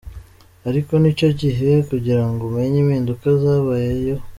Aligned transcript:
Ariko 0.69 0.91
nicyo 1.01 1.29
gihe 1.41 1.69
kugirango 1.89 2.41
umenye 2.49 2.77
impinduka 2.83 3.27
zabayeho. 3.41 4.23